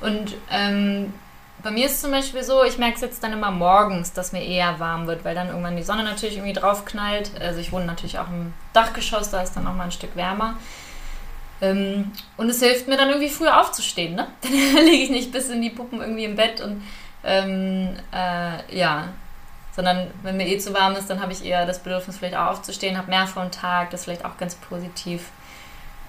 [0.00, 1.18] Und ähm,
[1.64, 4.44] bei mir ist zum Beispiel so, ich merke es jetzt dann immer morgens, dass mir
[4.44, 7.30] eher warm wird, weil dann irgendwann die Sonne natürlich irgendwie drauf knallt.
[7.40, 10.58] Also ich wohne natürlich auch im Dachgeschoss, da ist dann auch mal ein Stück wärmer.
[11.62, 14.26] Ähm, und es hilft mir dann irgendwie früher aufzustehen, ne?
[14.42, 16.82] Dann liege ich nicht bis in die Puppen irgendwie im Bett und
[17.22, 19.08] ähm, äh, ja,
[19.74, 22.50] sondern wenn mir eh zu warm ist, dann habe ich eher das Bedürfnis, vielleicht auch
[22.50, 25.30] aufzustehen, habe mehr vor dem Tag, das ist vielleicht auch ganz positiv.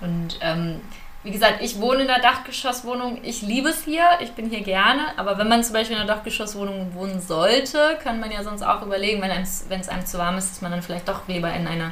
[0.01, 0.81] Und ähm,
[1.25, 3.17] wie gesagt, ich wohne in einer Dachgeschosswohnung.
[3.23, 5.01] Ich liebe es hier, ich bin hier gerne.
[5.17, 8.83] Aber wenn man zum Beispiel in einer Dachgeschosswohnung wohnen sollte, kann man ja sonst auch
[8.83, 11.91] überlegen, wenn es einem zu warm ist, dass man dann vielleicht doch lieber in eine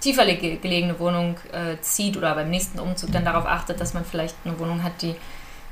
[0.00, 4.36] tiefer gelegene Wohnung äh, zieht oder beim nächsten Umzug dann darauf achtet, dass man vielleicht
[4.44, 5.16] eine Wohnung hat, die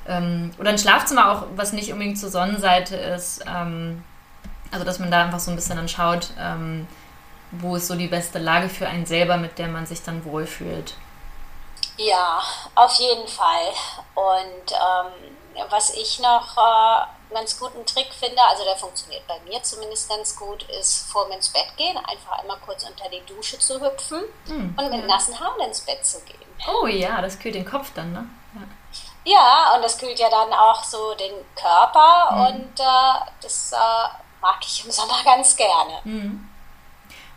[0.09, 3.45] ähm, oder ein Schlafzimmer auch, was nicht unbedingt zur Sonnenseite ist.
[3.47, 4.03] Ähm,
[4.73, 6.89] also dass man da einfach so ein bisschen dann schaut, ähm,
[7.53, 10.97] wo ist so die beste Lage für einen selber, mit der man sich dann wohlfühlt.
[11.97, 12.43] Ja,
[12.75, 13.73] auf jeden Fall.
[14.15, 15.37] Und ähm,
[15.71, 20.37] was ich noch äh, ganz guten Trick finde, also der funktioniert bei mir zumindest ganz
[20.37, 24.23] gut, ist vor mir ins Bett gehen, einfach einmal kurz unter die Dusche zu hüpfen
[24.47, 25.07] hm, und mit ja.
[25.07, 26.37] nassen Haaren ins Bett zu gehen.
[26.69, 28.29] Oh ja, das kühlt den Kopf dann, ne?
[29.25, 32.41] Ja, ja und das kühlt ja dann auch so den Körper hm.
[32.47, 34.09] und äh, das äh,
[34.41, 36.03] mag ich im Sommer ganz gerne.
[36.05, 36.49] Hm.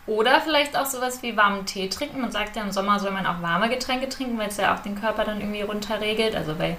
[0.06, 2.20] Oder vielleicht auch sowas wie warmen Tee trinken.
[2.20, 4.80] Man sagt ja, im Sommer soll man auch warme Getränke trinken, weil es ja auch
[4.80, 6.34] den Körper dann irgendwie runterregelt.
[6.34, 6.76] Also weil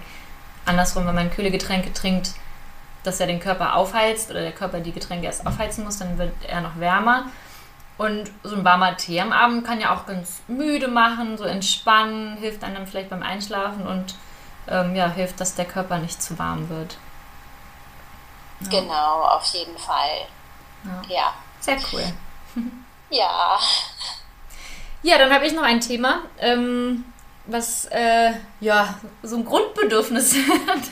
[0.66, 2.32] andersrum, wenn man kühle Getränke trinkt,
[3.04, 6.34] das ja den Körper aufheizt oder der Körper die Getränke erst aufheizen muss, dann wird
[6.48, 7.26] er noch wärmer.
[7.98, 12.38] Und so ein warmer Tee am Abend kann ja auch ganz müde machen, so entspannen,
[12.38, 14.16] hilft einem vielleicht beim Einschlafen und
[14.68, 16.98] ähm, ja, hilft, dass der Körper nicht zu warm wird.
[18.62, 18.80] Ja.
[18.80, 20.28] Genau, auf jeden Fall.
[20.84, 21.16] Ja.
[21.16, 21.34] ja.
[21.60, 22.04] Sehr cool.
[23.12, 23.60] Ja.
[25.04, 27.04] Ja, dann habe ich noch ein Thema, ähm,
[27.46, 30.36] was äh, ja so ein Grundbedürfnis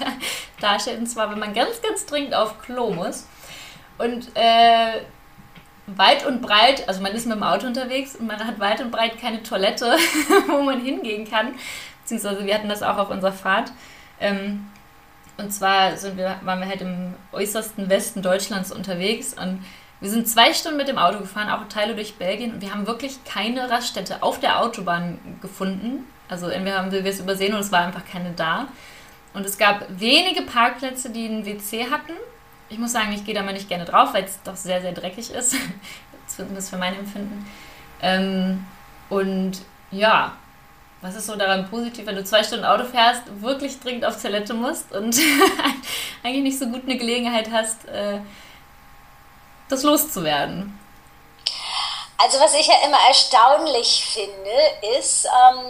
[0.61, 0.99] darstellt.
[0.99, 3.27] Und zwar, wenn man ganz, ganz dringend auf Klo muss.
[3.97, 5.01] Und äh,
[5.87, 8.91] weit und breit, also man ist mit dem Auto unterwegs und man hat weit und
[8.91, 9.97] breit keine Toilette,
[10.47, 11.53] wo man hingehen kann.
[12.01, 13.71] Beziehungsweise wir hatten das auch auf unserer Fahrt.
[14.19, 14.67] Ähm,
[15.37, 19.63] und zwar sind wir, waren wir halt im äußersten Westen Deutschlands unterwegs und
[20.01, 22.87] wir sind zwei Stunden mit dem Auto gefahren, auch Teile durch Belgien, und wir haben
[22.87, 26.05] wirklich keine Raststätte auf der Autobahn gefunden.
[26.29, 28.67] Also entweder haben wir es übersehen oder es war einfach keine da.
[29.33, 32.13] Und es gab wenige Parkplätze, die ein WC hatten.
[32.69, 34.91] ich muss sagen, ich gehe da mal nicht gerne drauf, weil es doch sehr, sehr
[34.91, 35.55] dreckig ist.
[36.27, 37.45] Zumindest für mein Empfinden.
[38.01, 38.65] Ähm,
[39.09, 39.53] und
[39.91, 40.33] ja,
[41.01, 44.53] was ist so daran positiv, wenn du zwei Stunden Auto fährst, wirklich dringend auf Toilette
[44.53, 45.17] musst und
[46.23, 48.19] eigentlich nicht so gut eine Gelegenheit hast, äh,
[49.69, 50.79] das loszuwerden?
[52.17, 55.65] Also was ich ja immer erstaunlich finde, ist, ähm,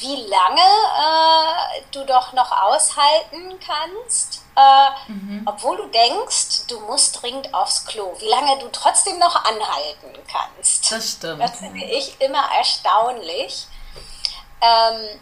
[0.00, 5.42] wie lange äh, du doch noch aushalten kannst, äh, mhm.
[5.46, 10.90] obwohl du denkst, du musst dringend aufs Klo, wie lange du trotzdem noch anhalten kannst.
[10.90, 11.40] Das stimmt.
[11.40, 13.66] Das finde ich immer erstaunlich.
[14.60, 15.20] Ähm,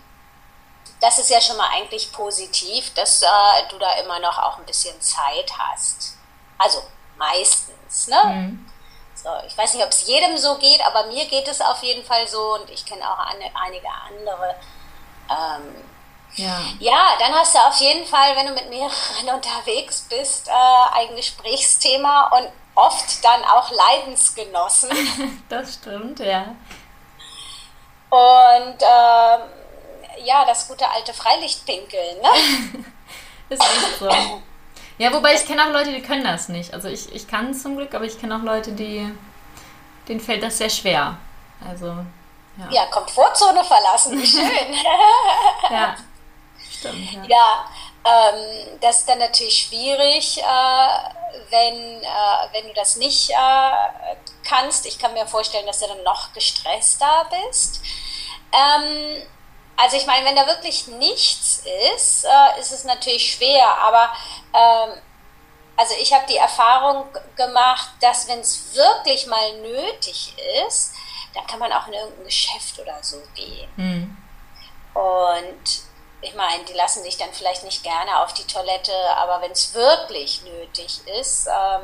[1.01, 3.27] das ist ja schon mal eigentlich positiv, dass äh,
[3.69, 6.17] du da immer noch auch ein bisschen Zeit hast.
[6.57, 6.83] Also
[7.17, 7.76] meistens,
[8.09, 8.25] ne?
[8.25, 8.67] Mhm.
[9.15, 12.05] So, ich weiß nicht, ob es jedem so geht, aber mir geht es auf jeden
[12.05, 14.55] Fall so und ich kenne auch eine, einige andere.
[15.29, 15.85] Ähm,
[16.35, 16.61] ja.
[16.79, 20.53] ja, dann hast du auf jeden Fall, wenn du mit mehreren unterwegs bist, äh,
[20.99, 24.91] ein Gesprächsthema und oft dann auch Leidensgenossen.
[25.49, 26.55] das stimmt, ja.
[28.11, 29.41] Und ähm,
[30.25, 32.85] ja, das gute alte Freilichtpinkeln, ne?
[33.49, 34.11] ist echt so.
[34.99, 36.73] Ja, wobei ich kenne auch Leute, die können das nicht.
[36.73, 39.13] Also ich, ich kann es zum Glück, aber ich kenne auch Leute, die
[40.09, 41.17] denen fällt das sehr schwer.
[41.67, 44.75] Also ja, ja Komfortzone verlassen, schön.
[45.71, 45.97] ja,
[46.71, 47.13] stimmt.
[47.13, 47.67] Ja, ja
[48.07, 50.43] ähm, das ist dann natürlich schwierig, äh,
[51.51, 52.07] wenn, äh,
[52.53, 53.35] wenn du das nicht äh,
[54.45, 54.87] kannst.
[54.87, 57.81] Ich kann mir vorstellen, dass du dann noch gestresster bist.
[58.53, 59.23] Ähm,
[59.77, 61.63] also ich meine, wenn da wirklich nichts
[61.95, 64.11] ist, äh, ist es natürlich schwer, aber
[64.55, 65.01] ähm,
[65.77, 70.35] also ich habe die Erfahrung gemacht, dass wenn es wirklich mal nötig
[70.67, 70.95] ist,
[71.35, 73.69] dann kann man auch in irgendein Geschäft oder so gehen.
[73.77, 74.17] Mhm.
[74.95, 75.83] Und
[76.23, 79.75] ich meine, die lassen sich dann vielleicht nicht gerne auf die Toilette, aber wenn es
[79.75, 81.83] wirklich nötig ist, ähm,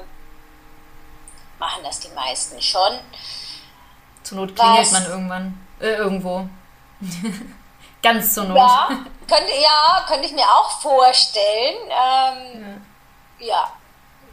[1.59, 2.98] machen das die meisten schon.
[4.22, 6.48] Zur Not klingelt Was, man irgendwann äh, irgendwo.
[8.03, 8.57] Ganz zur Not.
[8.57, 8.88] Ja
[9.33, 11.77] könnte, ja, könnte ich mir auch vorstellen.
[11.88, 12.87] Ähm,
[13.38, 13.47] ja.
[13.47, 13.73] ja.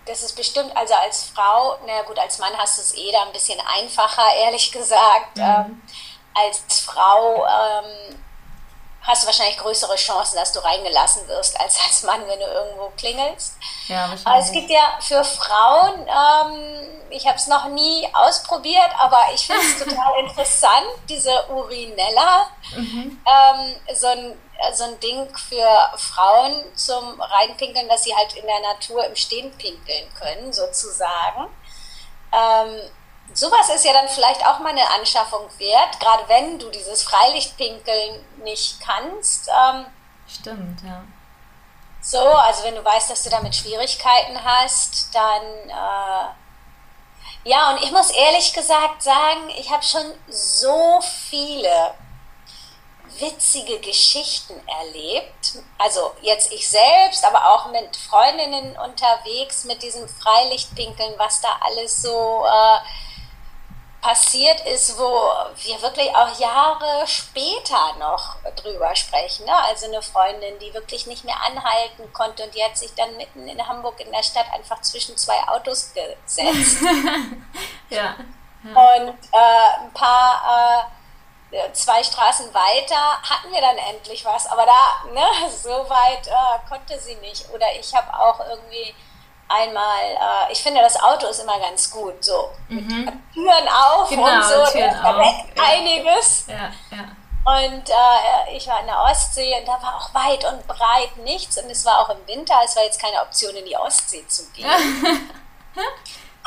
[0.06, 3.24] das ist bestimmt, also als Frau, na gut, als Mann hast du es eh da
[3.24, 5.38] ein bisschen einfacher, ehrlich gesagt.
[5.38, 5.44] Mhm.
[5.44, 5.82] Ähm,
[6.34, 8.24] als Frau ähm,
[9.02, 12.92] hast du wahrscheinlich größere Chancen, dass du reingelassen wirst, als als Mann, wenn du irgendwo
[12.98, 13.54] klingelst.
[13.88, 19.20] Ja, aber es gibt ja für Frauen, ähm, ich habe es noch nie ausprobiert, aber
[19.34, 23.24] ich finde es total interessant, diese Urinella, mhm.
[23.26, 24.38] ähm, so, ein,
[24.74, 29.52] so ein Ding für Frauen zum Reinpinkeln, dass sie halt in der Natur im Stehen
[29.58, 31.48] pinkeln können, sozusagen.
[32.32, 32.82] Ähm,
[33.34, 38.26] sowas ist ja dann vielleicht auch mal eine Anschaffung wert, gerade wenn du dieses Freilichtpinkeln
[38.44, 39.50] nicht kannst.
[39.50, 39.86] Ähm,
[40.28, 41.04] Stimmt, ja.
[42.02, 46.34] So, also wenn du weißt, dass du damit Schwierigkeiten hast, dann äh,
[47.44, 51.94] ja, und ich muss ehrlich gesagt sagen, ich habe schon so viele
[53.18, 55.60] witzige Geschichten erlebt.
[55.78, 62.02] Also jetzt ich selbst, aber auch mit Freundinnen unterwegs mit diesem Freilichtpinkeln, was da alles
[62.02, 62.80] so äh,
[64.02, 69.46] passiert ist, wo wir wirklich auch Jahre später noch drüber sprechen.
[69.46, 69.54] Ne?
[69.54, 73.48] Also eine Freundin, die wirklich nicht mehr anhalten konnte und die hat sich dann mitten
[73.48, 76.82] in Hamburg in der Stadt einfach zwischen zwei Autos gesetzt.
[77.90, 78.16] ja,
[78.64, 79.04] ja.
[79.04, 80.92] Und äh, ein paar,
[81.52, 86.70] äh, zwei Straßen weiter hatten wir dann endlich was, aber da, ne, so weit äh,
[86.70, 87.50] konnte sie nicht.
[87.52, 88.96] Oder ich habe auch irgendwie
[89.50, 93.22] einmal, äh, ich finde, das Auto ist immer ganz gut, so mhm.
[93.34, 95.64] Türen auf genau, und so, Türen da ja.
[95.64, 96.46] einiges.
[96.48, 97.06] Ja, ja.
[97.46, 101.58] Und äh, ich war in der Ostsee und da war auch weit und breit nichts
[101.58, 104.44] und es war auch im Winter, es war jetzt keine Option, in die Ostsee zu
[104.52, 104.68] gehen.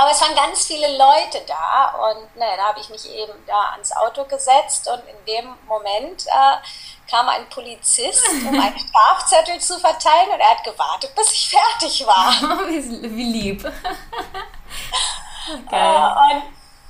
[0.03, 3.71] Aber es waren ganz viele Leute da und ne, da habe ich mich eben da
[3.71, 9.79] ans Auto gesetzt und in dem Moment äh, kam ein Polizist, um einen Strafzettel zu
[9.79, 12.33] verteilen und er hat gewartet, bis ich fertig war.
[12.69, 13.65] wie, lieb.
[15.67, 15.71] okay.
[15.71, 16.41] äh,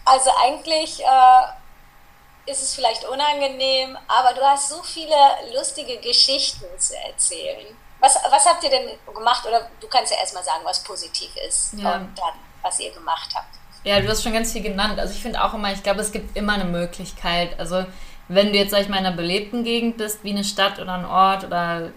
[0.07, 5.17] also eigentlich äh, ist es vielleicht unangenehm, aber du hast so viele
[5.55, 7.77] lustige Geschichten zu erzählen.
[8.01, 9.45] Was, was habt ihr denn gemacht?
[9.45, 11.97] Oder du kannst ja erstmal sagen, was positiv ist ja.
[11.97, 13.49] und dann, was ihr gemacht habt.
[13.85, 14.99] Ja, du hast schon ganz viel genannt.
[14.99, 17.59] Also ich finde auch immer, ich glaube, es gibt immer eine Möglichkeit.
[17.59, 17.85] Also
[18.29, 20.95] wenn du jetzt, sag ich mal, in einer belebten Gegend bist, wie eine Stadt oder
[20.95, 21.91] ein Ort oder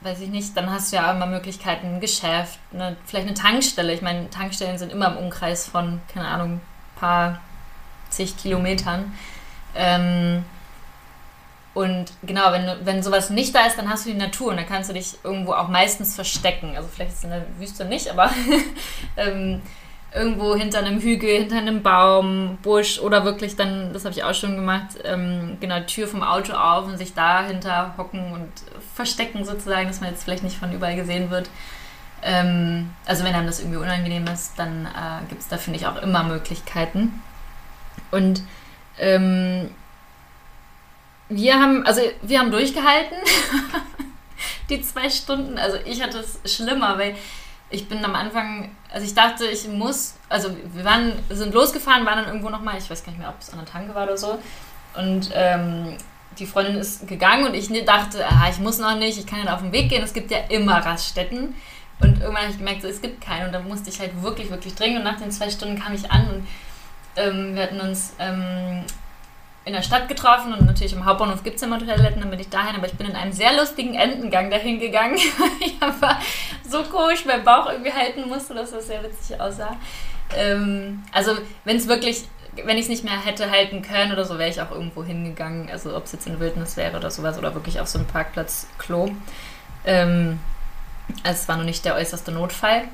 [0.00, 3.92] weiß ich nicht, dann hast du ja immer Möglichkeiten, ein Geschäft, eine, vielleicht eine Tankstelle.
[3.92, 6.60] Ich meine, Tankstellen sind immer im Umkreis von, keine Ahnung,
[6.98, 7.40] paar
[8.10, 9.14] zig Kilometern.
[9.74, 10.44] Ähm,
[11.74, 14.66] Und genau, wenn, wenn sowas nicht da ist, dann hast du die Natur und dann
[14.66, 16.74] kannst du dich irgendwo auch meistens verstecken.
[16.74, 18.30] Also vielleicht ist es in der Wüste nicht, aber
[19.18, 19.60] ähm,
[20.16, 24.34] irgendwo hinter einem Hügel, hinter einem Baum, Busch oder wirklich dann, das habe ich auch
[24.34, 28.50] schon gemacht, ähm, genau, Tür vom Auto auf und sich dahinter hocken und
[28.94, 31.50] verstecken sozusagen, dass man jetzt vielleicht nicht von überall gesehen wird.
[32.22, 35.86] Ähm, also wenn einem das irgendwie unangenehm ist, dann äh, gibt es da, finde ich,
[35.86, 37.22] auch immer Möglichkeiten.
[38.10, 38.42] Und
[38.98, 39.70] ähm,
[41.28, 43.18] wir haben, also wir haben durchgehalten,
[44.70, 45.58] die zwei Stunden.
[45.58, 47.14] Also ich hatte es schlimmer, weil
[47.70, 52.18] ich bin am Anfang, also ich dachte, ich muss, also wir waren, sind losgefahren, waren
[52.18, 54.16] dann irgendwo nochmal, ich weiß gar nicht mehr, ob es an der Tanke war oder
[54.16, 54.38] so.
[54.94, 55.96] Und ähm,
[56.38, 59.54] die Freundin ist gegangen und ich dachte, ah, ich muss noch nicht, ich kann ja
[59.54, 61.54] auf den Weg gehen, es gibt ja immer Raststätten.
[61.98, 63.46] Und irgendwann habe ich gemerkt, so, es gibt keine.
[63.46, 64.98] Und dann musste ich halt wirklich, wirklich dringend.
[64.98, 66.46] Und nach den zwei Stunden kam ich an und
[67.16, 68.84] ähm, wir hatten uns ähm,
[69.66, 72.48] in der Stadt getroffen und natürlich im Hauptbahnhof gibt es immer Toiletten, dann bin ich
[72.48, 75.16] dahin, aber ich bin in einem sehr lustigen Entengang dahin gegangen.
[75.60, 76.18] ich aber
[76.66, 79.76] so komisch meinen Bauch irgendwie halten musste, dass das sehr witzig aussah.
[80.36, 81.32] Ähm, also
[81.64, 82.26] wenn es wirklich,
[82.64, 85.68] wenn ich es nicht mehr hätte halten können oder so, wäre ich auch irgendwo hingegangen.
[85.68, 89.10] Also ob es jetzt in Wildnis wäre oder sowas oder wirklich auf so einem Parkplatz-Klo.
[89.84, 90.38] Ähm,
[91.24, 92.84] also es war noch nicht der äußerste Notfall.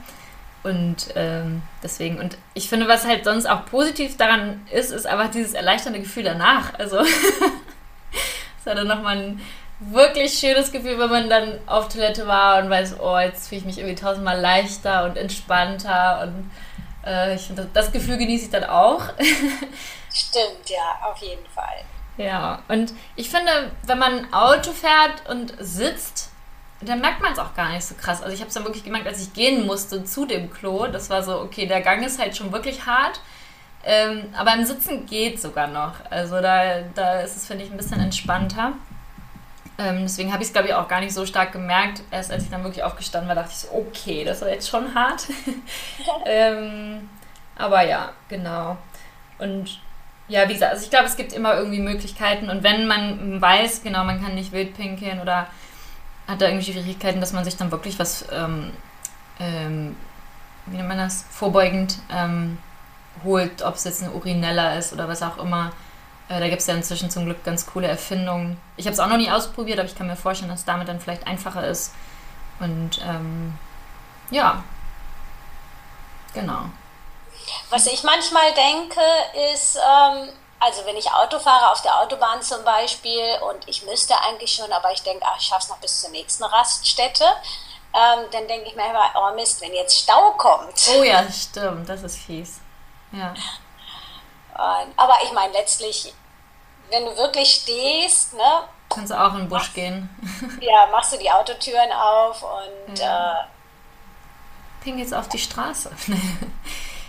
[0.63, 5.31] Und ähm, deswegen, und ich finde, was halt sonst auch positiv daran ist, ist einfach
[5.31, 6.75] dieses erleichternde Gefühl danach.
[6.79, 9.41] Also, es war dann nochmal ein
[9.81, 13.65] wirklich schönes Gefühl, wenn man dann auf Toilette war und weiß, oh, jetzt fühle ich
[13.67, 16.23] mich irgendwie tausendmal leichter und entspannter.
[16.23, 16.51] Und
[17.05, 19.03] äh, ich finde, das, das Gefühl genieße ich dann auch.
[20.15, 21.83] Stimmt, ja, auf jeden Fall.
[22.19, 26.31] Ja, und ich finde, wenn man Auto fährt und sitzt,
[26.85, 28.23] dann merkt man es auch gar nicht so krass.
[28.23, 30.87] Also ich habe es dann wirklich gemerkt, als ich gehen musste zu dem Klo.
[30.87, 33.21] Das war so, okay, der Gang ist halt schon wirklich hart.
[33.85, 35.95] Ähm, aber im Sitzen geht sogar noch.
[36.11, 38.73] Also da, da ist es, finde ich, ein bisschen entspannter.
[39.79, 42.03] Ähm, deswegen habe ich es, glaube ich, auch gar nicht so stark gemerkt.
[42.11, 44.95] Erst als ich dann wirklich aufgestanden war, dachte ich so, okay, das war jetzt schon
[44.95, 45.27] hart.
[46.27, 47.09] ähm,
[47.57, 48.77] aber ja, genau.
[49.39, 49.81] Und
[50.29, 52.51] ja, wie gesagt, also ich glaube, es gibt immer irgendwie Möglichkeiten.
[52.51, 55.49] Und wenn man weiß, genau, man kann nicht wild pinkeln oder
[56.33, 58.73] hat da irgendwie Schwierigkeiten, dass man sich dann wirklich was, ähm,
[59.39, 59.97] ähm,
[60.67, 62.59] wie nennt man das, vorbeugend ähm,
[63.23, 65.73] holt, ob es jetzt eine Urinella ist oder was auch immer.
[66.29, 68.59] Äh, da gibt es ja inzwischen zum Glück ganz coole Erfindungen.
[68.77, 70.89] Ich habe es auch noch nie ausprobiert, aber ich kann mir vorstellen, dass es damit
[70.89, 71.93] dann vielleicht einfacher ist.
[72.59, 73.55] Und ähm,
[74.31, 74.65] ja,
[76.33, 76.71] genau.
[77.71, 79.01] Was ich manchmal denke,
[79.53, 80.29] ist, ähm,
[80.63, 84.73] also wenn ich Auto fahre, auf der Autobahn zum Beispiel, und ich müsste eigentlich schon,
[84.73, 87.25] aber ich denke, ach, ich schaffe es noch bis zur nächsten Raststätte,
[87.95, 90.89] ähm, dann denke ich mir immer, oh Mist, wenn jetzt Stau kommt.
[90.97, 92.61] Oh ja, stimmt, das ist fies.
[93.11, 93.31] Ja.
[94.55, 96.15] Und, aber ich meine, letztlich,
[96.91, 98.69] wenn du wirklich stehst, ne?
[98.89, 100.09] Kannst du auch in den Busch machst, gehen.
[100.61, 103.33] ja, machst du die Autotüren auf und ja.
[103.33, 103.45] äh,
[104.85, 105.91] pingelst auf die Straße.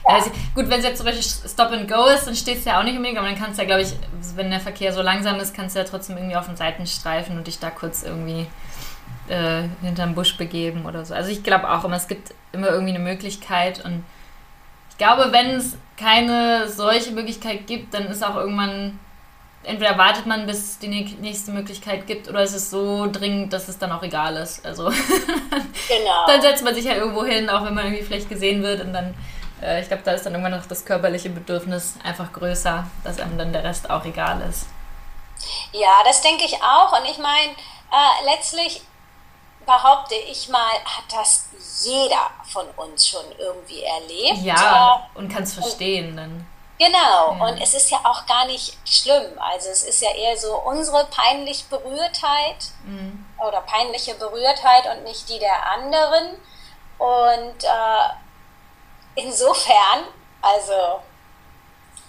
[0.06, 2.80] Also, gut, wenn es jetzt zum Beispiel Stop and Go ist, dann steht es ja
[2.80, 3.94] auch nicht unbedingt, aber dann kannst du ja, glaube ich,
[4.36, 7.48] wenn der Verkehr so langsam ist, kannst du ja trotzdem irgendwie auf den Seitenstreifen und
[7.48, 8.48] dich da kurz irgendwie
[9.30, 11.14] äh, hinterm Busch begeben oder so.
[11.14, 14.04] Also ich glaube auch immer, es gibt immer irgendwie eine Möglichkeit und
[14.90, 19.00] ich glaube, wenn es keine solche Möglichkeit gibt, dann ist auch irgendwann,
[19.64, 23.70] entweder wartet man, bis es die nächste Möglichkeit gibt, oder ist es so dringend, dass
[23.70, 24.66] es dann auch egal ist.
[24.66, 24.90] Also
[25.88, 26.28] genau.
[26.28, 28.94] dann setzt man sich ja irgendwo hin, auch wenn man irgendwie vielleicht gesehen wird und
[28.94, 29.14] dann
[29.64, 33.38] äh, ich glaube, da ist dann irgendwann noch das körperliche Bedürfnis einfach größer, dass einem
[33.38, 34.68] dann der Rest auch egal ist.
[35.72, 36.98] Ja, das denke ich auch.
[36.98, 38.82] Und ich meine, äh, letztlich
[39.66, 41.50] behaupte ich mal, hat das
[41.84, 44.40] jeder von uns schon irgendwie erlebt.
[44.40, 46.48] Ja, äh, und kann es verstehen dann.
[46.80, 47.46] Genau, ja.
[47.46, 49.40] und es ist ja auch gar nicht schlimm.
[49.40, 53.26] Also es ist ja eher so unsere peinliche Berührtheit mhm.
[53.38, 56.36] oder peinliche Berührtheit und nicht die der anderen.
[56.98, 58.23] Und äh,
[59.16, 60.06] insofern,
[60.42, 61.02] also,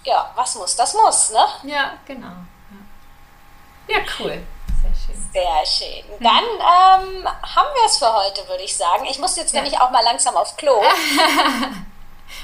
[0.03, 1.45] ja, was muss, das muss, ne?
[1.63, 2.27] Ja, genau.
[3.87, 4.43] Ja, ja cool.
[4.81, 5.29] Sehr schön.
[5.33, 6.05] Sehr schön.
[6.19, 9.05] Dann ähm, haben wir es für heute, würde ich sagen.
[9.05, 9.61] Ich muss jetzt ja.
[9.61, 10.81] nämlich auch mal langsam auf Klo.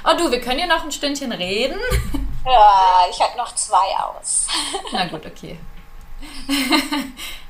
[0.06, 1.80] oh du, wir können ja noch ein Stündchen reden.
[2.43, 4.47] Ja, ich halte noch zwei aus.
[4.91, 5.60] Na gut, okay.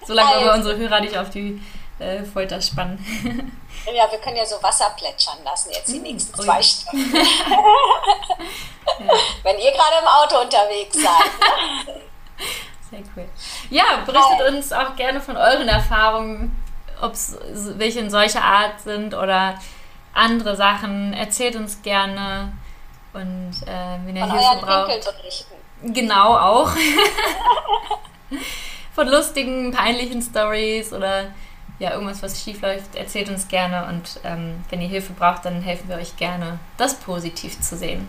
[0.05, 0.45] Solange also.
[0.45, 1.61] wir unsere Hörer nicht auf die
[1.99, 3.57] äh, Folter spannen.
[3.85, 6.63] Ja, wir können ja so Wasser plätschern lassen jetzt die hm, nächsten zwei ja.
[6.63, 7.15] Stunden.
[7.15, 7.23] ja.
[9.43, 11.87] Wenn ihr gerade im Auto unterwegs seid.
[11.87, 12.01] Ne?
[12.89, 13.29] Sehr cool.
[13.69, 14.47] Ja, berichtet Hi.
[14.49, 16.55] uns auch gerne von euren Erfahrungen,
[17.01, 17.37] ob es
[17.77, 19.57] welche in solcher Art sind oder
[20.13, 21.13] andere Sachen.
[21.13, 22.51] Erzählt uns gerne.
[23.13, 25.13] Und äh, wenn ihr von Hilfe braucht.
[25.83, 26.71] Genau auch.
[28.93, 31.25] von lustigen, peinlichen Stories oder
[31.81, 35.63] ja, irgendwas, was schief läuft, erzählt uns gerne und ähm, wenn ihr Hilfe braucht, dann
[35.63, 38.07] helfen wir euch gerne, das positiv zu sehen.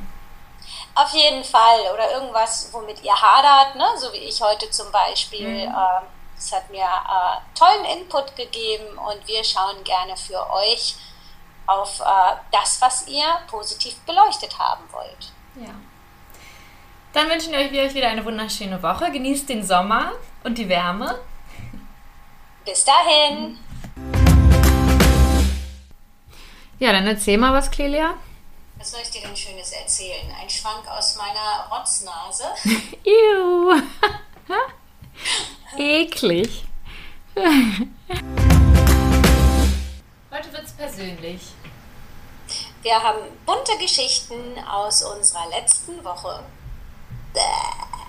[0.94, 1.80] Auf jeden Fall.
[1.94, 3.86] Oder irgendwas, womit ihr hadert, ne?
[3.96, 5.48] so wie ich heute zum Beispiel.
[5.48, 5.74] Mhm.
[5.74, 6.02] Ähm,
[6.36, 10.96] es hat mir äh, tollen Input gegeben und wir schauen gerne für euch
[11.66, 15.32] auf äh, das, was ihr positiv beleuchtet haben wollt.
[15.56, 15.72] Ja.
[17.14, 19.10] Dann wünschen wir euch wieder eine wunderschöne Woche.
[19.10, 20.12] Genießt den Sommer
[20.44, 21.18] und die Wärme.
[22.64, 23.58] Bis dahin.
[26.78, 28.14] Ja, dann erzähl mal was, Clelia.
[28.76, 30.32] Was soll ich dir denn Schönes erzählen?
[30.40, 32.44] Ein Schwank aus meiner Rotznase.
[33.04, 33.80] Ew.
[35.76, 36.64] Eklig.
[40.30, 41.40] Heute wird's persönlich.
[42.82, 46.42] Wir haben bunte Geschichten aus unserer letzten Woche.
[47.32, 48.01] Bäh.